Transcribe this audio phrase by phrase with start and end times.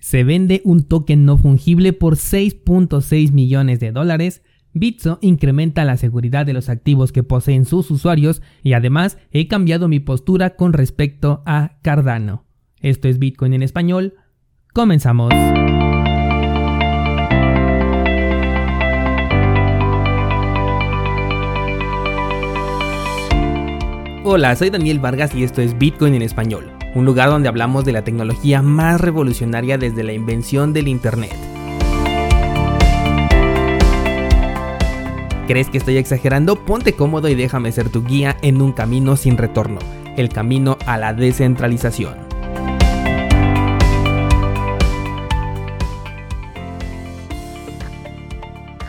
[0.00, 4.42] Se vende un token no fungible por 6.6 millones de dólares.
[4.72, 9.88] Bitso incrementa la seguridad de los activos que poseen sus usuarios y además he cambiado
[9.88, 12.46] mi postura con respecto a Cardano.
[12.80, 14.14] Esto es Bitcoin en español.
[14.72, 15.34] Comenzamos.
[24.24, 27.92] Hola, soy Daniel Vargas y esto es Bitcoin en español un lugar donde hablamos de
[27.92, 31.34] la tecnología más revolucionaria desde la invención del Internet.
[35.46, 36.64] ¿Crees que estoy exagerando?
[36.64, 39.78] Ponte cómodo y déjame ser tu guía en un camino sin retorno,
[40.16, 42.14] el camino a la descentralización.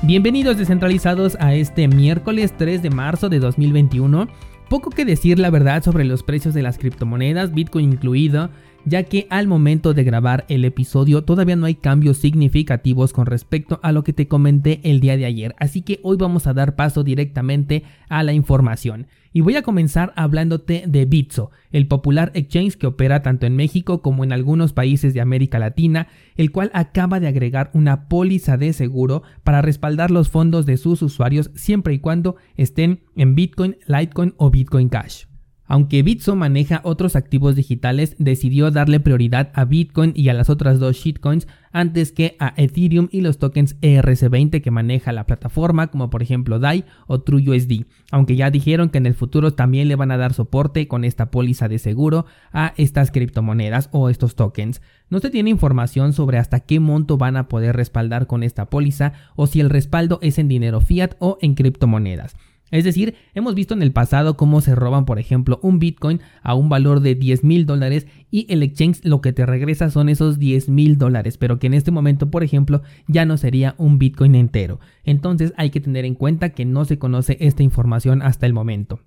[0.04, 4.28] Bienvenidos descentralizados a este miércoles 3 de marzo de 2021
[4.72, 8.52] poco que decir la verdad sobre los precios de las criptomonedas, Bitcoin incluido,
[8.86, 13.80] ya que al momento de grabar el episodio todavía no hay cambios significativos con respecto
[13.84, 16.76] a lo que te comenté el día de ayer, así que hoy vamos a dar
[16.76, 19.08] paso directamente a la información.
[19.34, 24.02] Y voy a comenzar hablándote de Bitso, el popular exchange que opera tanto en México
[24.02, 28.74] como en algunos países de América Latina, el cual acaba de agregar una póliza de
[28.74, 34.34] seguro para respaldar los fondos de sus usuarios siempre y cuando estén en Bitcoin, Litecoin
[34.36, 35.31] o Bitcoin Cash.
[35.72, 40.80] Aunque Bitso maneja otros activos digitales, decidió darle prioridad a Bitcoin y a las otras
[40.80, 46.10] dos shitcoins antes que a Ethereum y los tokens ERC20 que maneja la plataforma, como
[46.10, 47.86] por ejemplo DAI o TrueUSD.
[48.12, 51.32] Aunque ya dijeron que en el futuro también le van a dar soporte con esta
[51.32, 54.82] póliza de seguro a estas criptomonedas o estos tokens.
[55.10, 59.14] No se tiene información sobre hasta qué monto van a poder respaldar con esta póliza
[59.38, 62.36] o si el respaldo es en dinero fiat o en criptomonedas.
[62.72, 66.56] Es decir, hemos visto en el pasado cómo se roban, por ejemplo, un Bitcoin a
[66.56, 70.40] un valor de 10 mil dólares y el exchange lo que te regresa son esos
[70.40, 74.36] 10 mil dólares, pero que en este momento, por ejemplo, ya no sería un Bitcoin
[74.36, 74.80] entero.
[75.04, 79.02] Entonces hay que tener en cuenta que no se conoce esta información hasta el momento.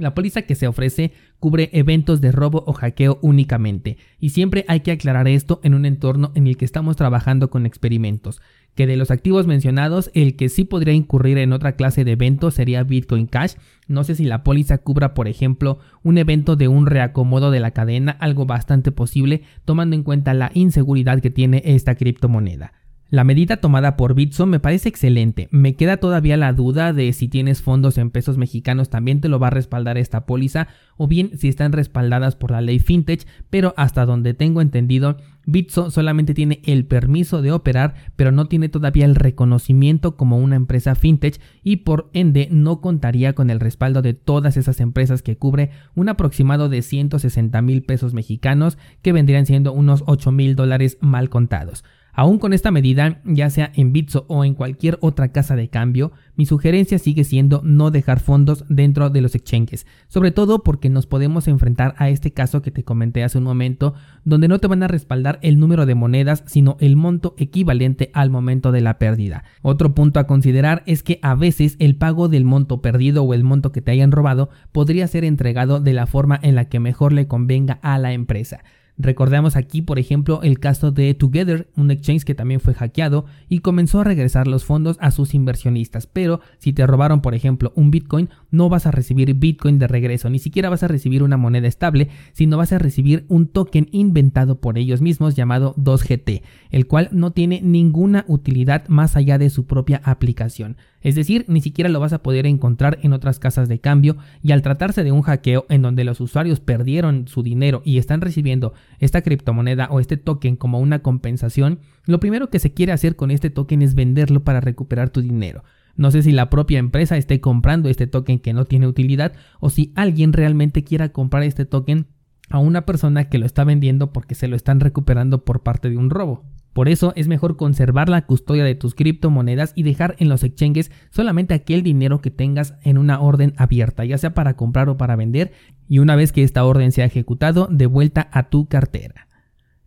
[0.00, 4.80] La póliza que se ofrece cubre eventos de robo o hackeo únicamente, y siempre hay
[4.80, 8.40] que aclarar esto en un entorno en el que estamos trabajando con experimentos
[8.74, 12.50] que de los activos mencionados, el que sí podría incurrir en otra clase de evento
[12.50, 13.54] sería Bitcoin Cash.
[13.88, 17.72] No sé si la póliza cubra, por ejemplo, un evento de un reacomodo de la
[17.72, 22.72] cadena, algo bastante posible, tomando en cuenta la inseguridad que tiene esta criptomoneda.
[23.10, 25.48] La medida tomada por Bitso me parece excelente.
[25.50, 29.40] Me queda todavía la duda de si tienes fondos en pesos mexicanos también te lo
[29.40, 33.74] va a respaldar esta póliza o bien si están respaldadas por la ley fintech, pero
[33.76, 39.06] hasta donde tengo entendido, Bitso solamente tiene el permiso de operar, pero no tiene todavía
[39.06, 44.14] el reconocimiento como una empresa fintech y por ende no contaría con el respaldo de
[44.14, 49.72] todas esas empresas que cubre un aproximado de 160 mil pesos mexicanos que vendrían siendo
[49.72, 51.82] unos 8 mil dólares mal contados.
[52.12, 56.12] Aún con esta medida, ya sea en Bitso o en cualquier otra casa de cambio,
[56.36, 61.06] mi sugerencia sigue siendo no dejar fondos dentro de los exchanges, sobre todo porque nos
[61.06, 63.94] podemos enfrentar a este caso que te comenté hace un momento,
[64.24, 68.30] donde no te van a respaldar el número de monedas, sino el monto equivalente al
[68.30, 69.44] momento de la pérdida.
[69.62, 73.44] Otro punto a considerar es que a veces el pago del monto perdido o el
[73.44, 77.12] monto que te hayan robado podría ser entregado de la forma en la que mejor
[77.12, 78.62] le convenga a la empresa.
[79.02, 83.60] Recordemos aquí, por ejemplo, el caso de Together, un exchange que también fue hackeado y
[83.60, 86.06] comenzó a regresar los fondos a sus inversionistas.
[86.06, 90.28] Pero si te robaron, por ejemplo, un Bitcoin, no vas a recibir Bitcoin de regreso,
[90.28, 94.60] ni siquiera vas a recibir una moneda estable, sino vas a recibir un token inventado
[94.60, 99.64] por ellos mismos llamado 2GT, el cual no tiene ninguna utilidad más allá de su
[99.64, 100.76] propia aplicación.
[101.02, 104.52] Es decir, ni siquiera lo vas a poder encontrar en otras casas de cambio y
[104.52, 108.74] al tratarse de un hackeo en donde los usuarios perdieron su dinero y están recibiendo
[108.98, 113.30] esta criptomoneda o este token como una compensación, lo primero que se quiere hacer con
[113.30, 115.64] este token es venderlo para recuperar tu dinero.
[115.96, 119.70] No sé si la propia empresa esté comprando este token que no tiene utilidad o
[119.70, 122.06] si alguien realmente quiera comprar este token
[122.48, 125.96] a una persona que lo está vendiendo porque se lo están recuperando por parte de
[125.96, 126.44] un robo.
[126.72, 130.90] Por eso es mejor conservar la custodia de tus criptomonedas y dejar en los exchanges
[131.10, 135.16] solamente aquel dinero que tengas en una orden abierta, ya sea para comprar o para
[135.16, 135.52] vender,
[135.88, 139.26] y una vez que esta orden sea ejecutado, de vuelta a tu cartera.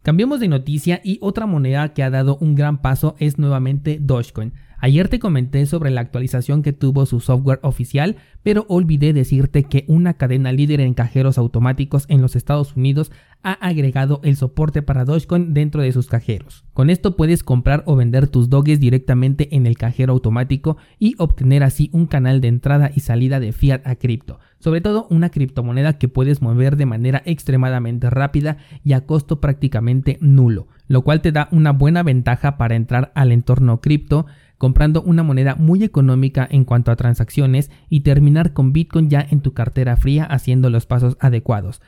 [0.03, 4.51] Cambiemos de noticia y otra moneda que ha dado un gran paso es nuevamente Dogecoin.
[4.79, 9.85] Ayer te comenté sobre la actualización que tuvo su software oficial, pero olvidé decirte que
[9.87, 13.13] una cadena líder en cajeros automáticos en los Estados Unidos
[13.43, 16.63] ha agregado el soporte para Dogecoin dentro de sus cajeros.
[16.73, 21.63] Con esto puedes comprar o vender tus doges directamente en el cajero automático y obtener
[21.63, 25.97] así un canal de entrada y salida de fiat a cripto, sobre todo una criptomoneda
[25.97, 31.31] que puedes mover de manera extremadamente rápida y a costo prácticamente nulo, lo cual te
[31.31, 34.25] da una buena ventaja para entrar al entorno cripto
[34.63, 39.41] comprando una moneda muy económica en cuanto a transacciones y terminar con Bitcoin ya en
[39.41, 41.81] tu cartera fría haciendo los pasos adecuados.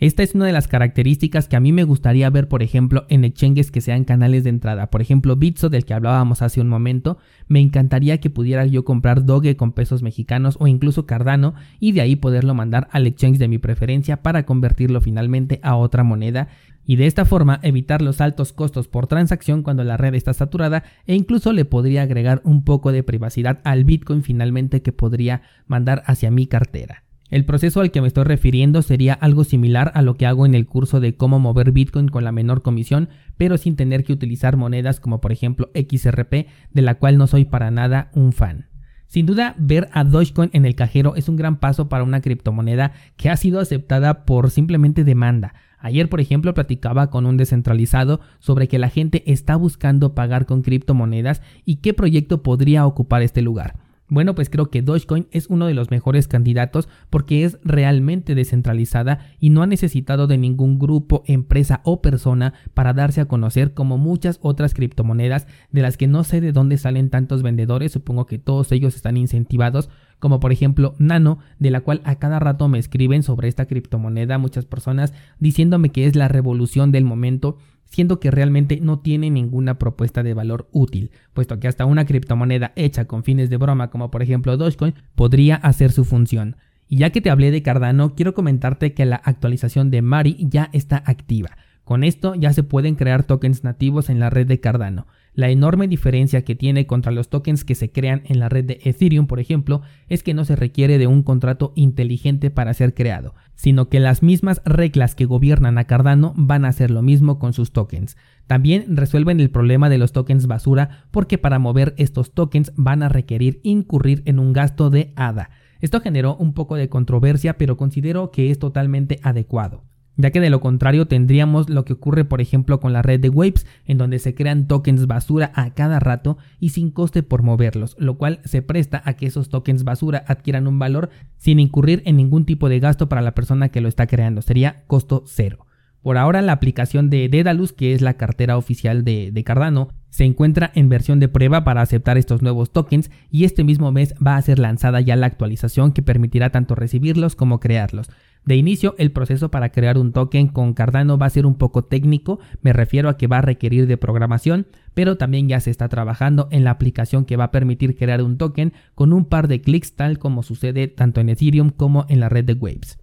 [0.00, 3.22] Esta es una de las características que a mí me gustaría ver, por ejemplo, en
[3.22, 4.90] exchanges que sean canales de entrada.
[4.90, 7.18] Por ejemplo, Bitso, del que hablábamos hace un momento,
[7.48, 12.00] me encantaría que pudiera yo comprar Doge con pesos mexicanos o incluso Cardano y de
[12.00, 16.48] ahí poderlo mandar al exchange de mi preferencia para convertirlo finalmente a otra moneda
[16.86, 20.82] y de esta forma evitar los altos costos por transacción cuando la red está saturada
[21.06, 26.02] e incluso le podría agregar un poco de privacidad al Bitcoin finalmente que podría mandar
[26.06, 27.04] hacia mi cartera.
[27.30, 30.56] El proceso al que me estoy refiriendo sería algo similar a lo que hago en
[30.56, 34.56] el curso de cómo mover Bitcoin con la menor comisión, pero sin tener que utilizar
[34.56, 38.66] monedas como por ejemplo XRP, de la cual no soy para nada un fan.
[39.06, 42.92] Sin duda, ver a Dogecoin en el cajero es un gran paso para una criptomoneda
[43.16, 45.54] que ha sido aceptada por simplemente demanda.
[45.78, 50.62] Ayer, por ejemplo, platicaba con un descentralizado sobre que la gente está buscando pagar con
[50.62, 53.89] criptomonedas y qué proyecto podría ocupar este lugar.
[54.10, 59.20] Bueno, pues creo que Dogecoin es uno de los mejores candidatos porque es realmente descentralizada
[59.38, 63.98] y no ha necesitado de ningún grupo, empresa o persona para darse a conocer como
[63.98, 68.38] muchas otras criptomonedas de las que no sé de dónde salen tantos vendedores, supongo que
[68.38, 72.80] todos ellos están incentivados, como por ejemplo Nano, de la cual a cada rato me
[72.80, 77.58] escriben sobre esta criptomoneda muchas personas diciéndome que es la revolución del momento
[77.90, 82.72] siendo que realmente no tiene ninguna propuesta de valor útil, puesto que hasta una criptomoneda
[82.76, 86.56] hecha con fines de broma como por ejemplo Dogecoin podría hacer su función.
[86.88, 90.70] Y ya que te hablé de Cardano, quiero comentarte que la actualización de Mari ya
[90.72, 91.50] está activa.
[91.90, 95.08] Con esto ya se pueden crear tokens nativos en la red de Cardano.
[95.34, 98.78] La enorme diferencia que tiene contra los tokens que se crean en la red de
[98.84, 103.34] Ethereum, por ejemplo, es que no se requiere de un contrato inteligente para ser creado,
[103.56, 107.54] sino que las mismas reglas que gobiernan a Cardano van a hacer lo mismo con
[107.54, 108.16] sus tokens.
[108.46, 113.08] También resuelven el problema de los tokens basura porque para mover estos tokens van a
[113.08, 115.50] requerir incurrir en un gasto de ADA.
[115.80, 120.50] Esto generó un poco de controversia, pero considero que es totalmente adecuado ya que de
[120.50, 124.18] lo contrario tendríamos lo que ocurre por ejemplo con la red de Waves, en donde
[124.18, 128.62] se crean tokens basura a cada rato y sin coste por moverlos, lo cual se
[128.62, 132.80] presta a que esos tokens basura adquieran un valor sin incurrir en ningún tipo de
[132.80, 135.66] gasto para la persona que lo está creando, sería costo cero.
[136.02, 140.24] Por ahora la aplicación de Dedalus, que es la cartera oficial de, de, Cardano, se
[140.24, 144.36] encuentra en versión de prueba para aceptar estos nuevos tokens y este mismo mes va
[144.36, 148.10] a ser lanzada ya la actualización que permitirá tanto recibirlos como crearlos.
[148.44, 151.84] De inicio, el proceso para crear un token con Cardano va a ser un poco
[151.84, 155.88] técnico, me refiero a que va a requerir de programación, pero también ya se está
[155.88, 159.60] trabajando en la aplicación que va a permitir crear un token con un par de
[159.60, 162.98] clics tal como sucede tanto en Ethereum como en la red de Waves.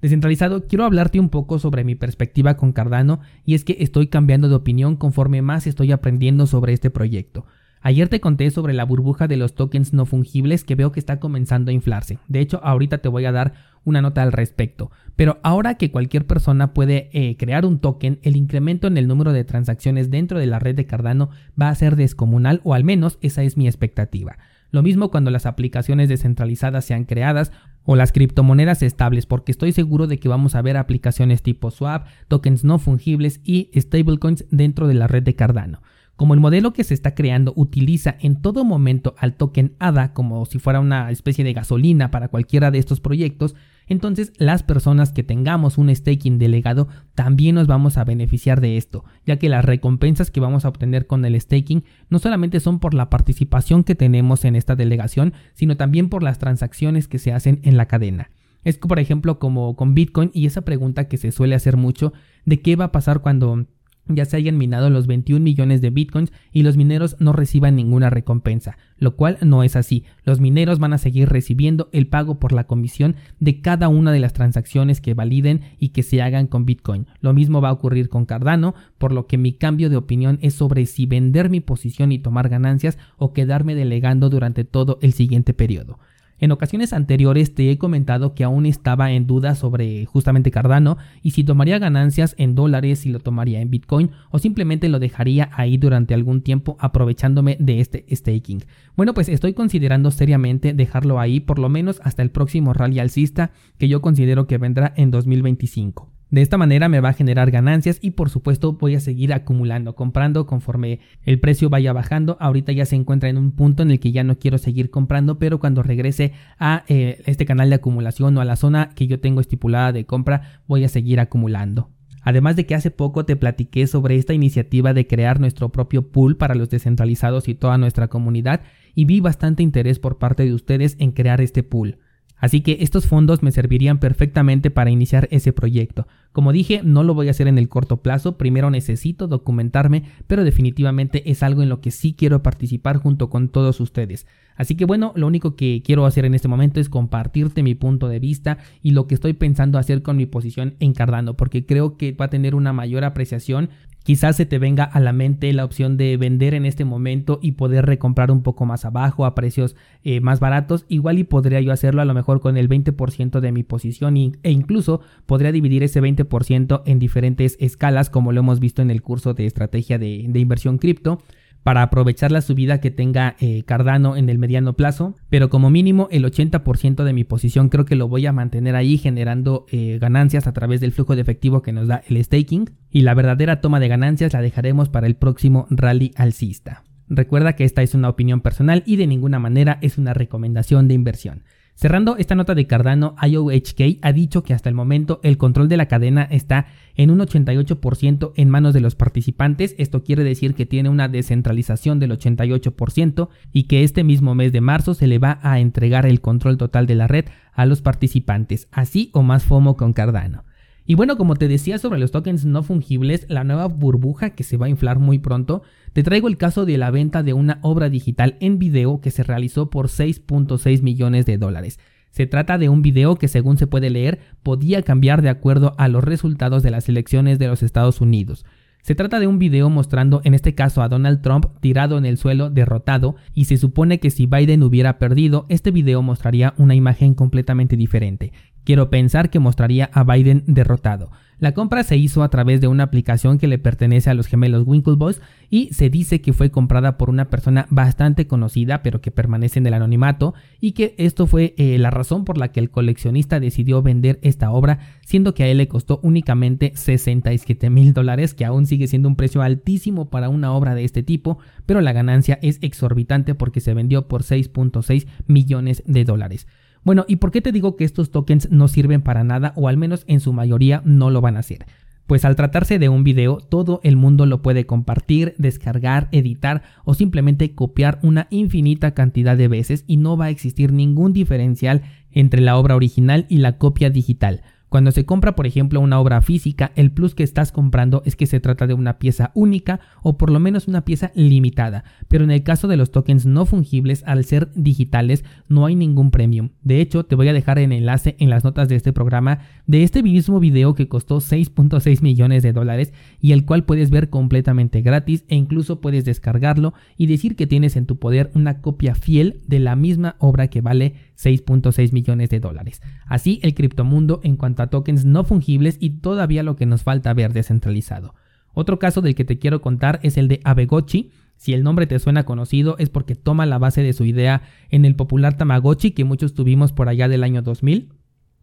[0.00, 4.48] Descentralizado, quiero hablarte un poco sobre mi perspectiva con Cardano y es que estoy cambiando
[4.48, 7.46] de opinión conforme más estoy aprendiendo sobre este proyecto.
[7.80, 11.18] Ayer te conté sobre la burbuja de los tokens no fungibles que veo que está
[11.18, 12.18] comenzando a inflarse.
[12.28, 13.54] De hecho, ahorita te voy a dar
[13.84, 14.90] una nota al respecto.
[15.16, 19.32] Pero ahora que cualquier persona puede eh, crear un token, el incremento en el número
[19.32, 21.30] de transacciones dentro de la red de Cardano
[21.60, 24.38] va a ser descomunal o al menos esa es mi expectativa.
[24.70, 27.52] Lo mismo cuando las aplicaciones descentralizadas sean creadas
[27.84, 32.06] o las criptomonedas estables, porque estoy seguro de que vamos a ver aplicaciones tipo swap,
[32.28, 35.80] tokens no fungibles y stablecoins dentro de la red de Cardano.
[36.16, 40.44] Como el modelo que se está creando utiliza en todo momento al token ADA como
[40.46, 43.54] si fuera una especie de gasolina para cualquiera de estos proyectos,
[43.88, 49.04] entonces las personas que tengamos un staking delegado también nos vamos a beneficiar de esto,
[49.26, 52.94] ya que las recompensas que vamos a obtener con el staking no solamente son por
[52.94, 57.60] la participación que tenemos en esta delegación, sino también por las transacciones que se hacen
[57.62, 58.30] en la cadena.
[58.64, 62.12] Es por ejemplo como con Bitcoin y esa pregunta que se suele hacer mucho
[62.44, 63.66] de qué va a pasar cuando
[64.08, 68.10] ya se hayan minado los 21 millones de bitcoins y los mineros no reciban ninguna
[68.10, 70.04] recompensa, lo cual no es así.
[70.24, 74.20] Los mineros van a seguir recibiendo el pago por la comisión de cada una de
[74.20, 77.06] las transacciones que validen y que se hagan con bitcoin.
[77.20, 80.54] Lo mismo va a ocurrir con Cardano, por lo que mi cambio de opinión es
[80.54, 85.54] sobre si vender mi posición y tomar ganancias o quedarme delegando durante todo el siguiente
[85.54, 85.98] periodo.
[86.40, 91.32] En ocasiones anteriores te he comentado que aún estaba en duda sobre justamente Cardano y
[91.32, 95.76] si tomaría ganancias en dólares, si lo tomaría en Bitcoin o simplemente lo dejaría ahí
[95.78, 98.62] durante algún tiempo aprovechándome de este staking.
[98.96, 103.50] Bueno, pues estoy considerando seriamente dejarlo ahí por lo menos hasta el próximo rally alcista
[103.78, 106.17] que yo considero que vendrá en 2025.
[106.30, 109.94] De esta manera me va a generar ganancias y por supuesto voy a seguir acumulando,
[109.94, 112.36] comprando conforme el precio vaya bajando.
[112.38, 115.38] Ahorita ya se encuentra en un punto en el que ya no quiero seguir comprando,
[115.38, 119.20] pero cuando regrese a eh, este canal de acumulación o a la zona que yo
[119.20, 121.90] tengo estipulada de compra, voy a seguir acumulando.
[122.20, 126.36] Además de que hace poco te platiqué sobre esta iniciativa de crear nuestro propio pool
[126.36, 128.60] para los descentralizados y toda nuestra comunidad
[128.94, 131.98] y vi bastante interés por parte de ustedes en crear este pool.
[132.38, 136.06] Así que estos fondos me servirían perfectamente para iniciar ese proyecto.
[136.32, 140.44] Como dije, no lo voy a hacer en el corto plazo, primero necesito documentarme, pero
[140.44, 144.26] definitivamente es algo en lo que sí quiero participar junto con todos ustedes.
[144.54, 148.08] Así que bueno, lo único que quiero hacer en este momento es compartirte mi punto
[148.08, 151.96] de vista y lo que estoy pensando hacer con mi posición en Cardano, porque creo
[151.96, 153.70] que va a tener una mayor apreciación
[154.08, 157.52] Quizás se te venga a la mente la opción de vender en este momento y
[157.52, 160.86] poder recomprar un poco más abajo a precios eh, más baratos.
[160.88, 164.50] Igual y podría yo hacerlo a lo mejor con el 20% de mi posición e
[164.50, 169.34] incluso podría dividir ese 20% en diferentes escalas como lo hemos visto en el curso
[169.34, 171.18] de estrategia de inversión cripto
[171.62, 176.08] para aprovechar la subida que tenga eh, Cardano en el mediano plazo, pero como mínimo
[176.10, 180.46] el 80% de mi posición creo que lo voy a mantener ahí generando eh, ganancias
[180.46, 183.80] a través del flujo de efectivo que nos da el staking y la verdadera toma
[183.80, 186.84] de ganancias la dejaremos para el próximo rally alcista.
[187.08, 190.94] Recuerda que esta es una opinión personal y de ninguna manera es una recomendación de
[190.94, 191.42] inversión.
[191.80, 195.76] Cerrando esta nota de Cardano, IOHK ha dicho que hasta el momento el control de
[195.76, 196.66] la cadena está
[196.96, 199.76] en un 88% en manos de los participantes.
[199.78, 204.60] Esto quiere decir que tiene una descentralización del 88% y que este mismo mes de
[204.60, 208.66] marzo se le va a entregar el control total de la red a los participantes,
[208.72, 210.47] así o más FOMO con Cardano.
[210.90, 214.56] Y bueno, como te decía sobre los tokens no fungibles, la nueva burbuja que se
[214.56, 215.60] va a inflar muy pronto,
[215.92, 219.22] te traigo el caso de la venta de una obra digital en video que se
[219.22, 221.78] realizó por 6.6 millones de dólares.
[222.10, 225.88] Se trata de un video que según se puede leer podía cambiar de acuerdo a
[225.88, 228.46] los resultados de las elecciones de los Estados Unidos.
[228.80, 232.16] Se trata de un video mostrando en este caso a Donald Trump tirado en el
[232.16, 237.12] suelo derrotado y se supone que si Biden hubiera perdido, este video mostraría una imagen
[237.12, 238.32] completamente diferente.
[238.68, 241.10] Quiero pensar que mostraría a Biden derrotado.
[241.38, 244.66] La compra se hizo a través de una aplicación que le pertenece a los gemelos
[244.66, 249.58] Winklevoss y se dice que fue comprada por una persona bastante conocida pero que permanece
[249.58, 253.40] en el anonimato y que esto fue eh, la razón por la que el coleccionista
[253.40, 258.44] decidió vender esta obra siendo que a él le costó únicamente 67 mil dólares que
[258.44, 262.38] aún sigue siendo un precio altísimo para una obra de este tipo pero la ganancia
[262.42, 266.46] es exorbitante porque se vendió por 6.6 millones de dólares.
[266.84, 269.76] Bueno, ¿y por qué te digo que estos tokens no sirven para nada o al
[269.76, 271.66] menos en su mayoría no lo van a hacer?
[272.08, 276.94] Pues al tratarse de un video, todo el mundo lo puede compartir, descargar, editar o
[276.94, 282.40] simplemente copiar una infinita cantidad de veces y no va a existir ningún diferencial entre
[282.40, 284.40] la obra original y la copia digital.
[284.68, 288.26] Cuando se compra, por ejemplo, una obra física, el plus que estás comprando es que
[288.26, 292.30] se trata de una pieza única o por lo menos una pieza limitada, pero en
[292.30, 296.50] el caso de los tokens no fungibles, al ser digitales, no hay ningún premium.
[296.62, 299.82] De hecho, te voy a dejar el enlace en las notas de este programa de
[299.82, 304.82] este mismo video que costó 6.6 millones de dólares y el cual puedes ver completamente
[304.82, 309.40] gratis e incluso puedes descargarlo y decir que tienes en tu poder una copia fiel
[309.46, 312.80] de la misma obra que vale 6.6 millones de dólares.
[313.06, 317.12] Así el criptomundo en cuanto a tokens no fungibles y todavía lo que nos falta
[317.14, 318.14] ver descentralizado.
[318.54, 321.10] Otro caso del que te quiero contar es el de Abegochi.
[321.36, 324.84] Si el nombre te suena conocido es porque toma la base de su idea en
[324.84, 327.92] el popular Tamagotchi que muchos tuvimos por allá del año 2000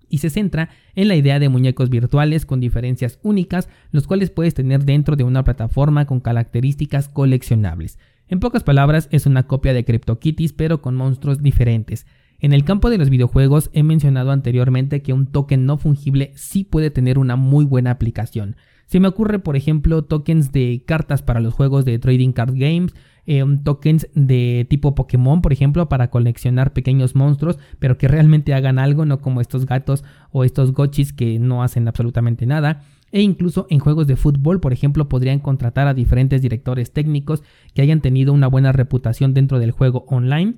[0.09, 4.53] y se centra en la idea de muñecos virtuales con diferencias únicas, los cuales puedes
[4.53, 7.99] tener dentro de una plataforma con características coleccionables.
[8.27, 12.05] En pocas palabras, es una copia de CryptoKitties pero con monstruos diferentes.
[12.39, 16.63] En el campo de los videojuegos he mencionado anteriormente que un token no fungible sí
[16.63, 18.55] puede tener una muy buena aplicación.
[18.87, 22.93] Se me ocurre, por ejemplo, tokens de cartas para los juegos de Trading Card Games,
[23.25, 28.77] eh, tokens de tipo Pokémon, por ejemplo, para coleccionar pequeños monstruos, pero que realmente hagan
[28.77, 32.83] algo, no como estos gatos o estos gochis que no hacen absolutamente nada.
[33.11, 37.41] E incluso en juegos de fútbol, por ejemplo, podrían contratar a diferentes directores técnicos
[37.73, 40.55] que hayan tenido una buena reputación dentro del juego online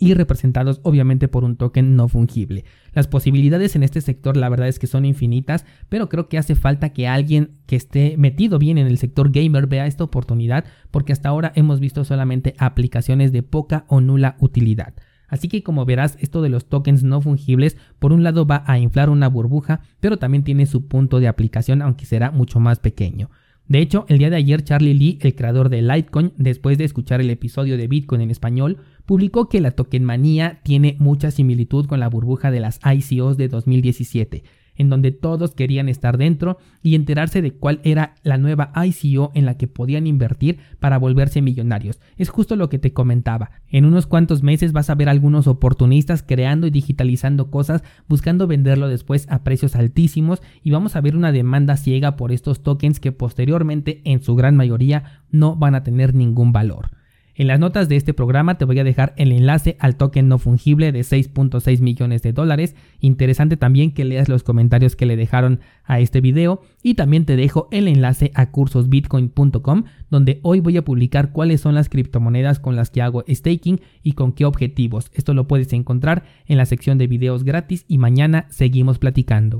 [0.00, 2.64] y representados obviamente por un token no fungible.
[2.92, 6.56] Las posibilidades en este sector la verdad es que son infinitas, pero creo que hace
[6.56, 11.12] falta que alguien que esté metido bien en el sector gamer vea esta oportunidad porque
[11.12, 14.94] hasta ahora hemos visto solamente aplicaciones de poca o nula utilidad.
[15.28, 18.78] Así que como verás, esto de los tokens no fungibles, por un lado va a
[18.78, 23.30] inflar una burbuja, pero también tiene su punto de aplicación, aunque será mucho más pequeño.
[23.70, 27.20] De hecho, el día de ayer Charlie Lee, el creador de Litecoin, después de escuchar
[27.20, 28.78] el episodio de Bitcoin en español,
[29.10, 34.44] publicó que la tokenmanía tiene mucha similitud con la burbuja de las ICOs de 2017
[34.76, 39.46] en donde todos querían estar dentro y enterarse de cuál era la nueva ICO en
[39.46, 41.98] la que podían invertir para volverse millonarios.
[42.18, 43.50] Es justo lo que te comentaba.
[43.68, 48.86] En unos cuantos meses vas a ver algunos oportunistas creando y digitalizando cosas buscando venderlo
[48.86, 53.10] después a precios altísimos y vamos a ver una demanda ciega por estos tokens que
[53.10, 56.99] posteriormente en su gran mayoría no van a tener ningún valor.
[57.40, 60.36] En las notas de este programa te voy a dejar el enlace al token no
[60.36, 62.76] fungible de 6.6 millones de dólares.
[63.00, 67.36] Interesante también que leas los comentarios que le dejaron a este video y también te
[67.36, 72.76] dejo el enlace a cursosbitcoin.com donde hoy voy a publicar cuáles son las criptomonedas con
[72.76, 75.10] las que hago staking y con qué objetivos.
[75.14, 79.58] Esto lo puedes encontrar en la sección de videos gratis y mañana seguimos platicando.